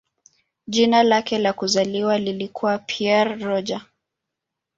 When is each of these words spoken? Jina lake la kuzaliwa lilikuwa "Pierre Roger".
Jina 0.67 1.03
lake 1.03 1.37
la 1.37 1.53
kuzaliwa 1.53 2.17
lilikuwa 2.17 2.77
"Pierre 2.77 3.35
Roger". 3.35 3.81